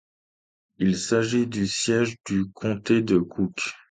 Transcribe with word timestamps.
Il 0.79 0.97
s'agit 0.97 1.45
du 1.45 1.67
siège 1.67 2.17
du 2.27 2.49
comté 2.53 3.03
de 3.03 3.19
Cook. 3.19 3.59